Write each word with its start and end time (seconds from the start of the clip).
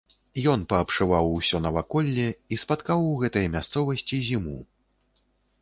Ён 0.53 0.61
паабшываў 0.71 1.29
усё 1.39 1.57
наваколле 1.65 2.25
і 2.57 2.61
спаткаў 2.63 2.99
у 3.11 3.15
гэтай 3.25 3.45
мясцовасці 3.57 4.23
зіму. 4.31 4.57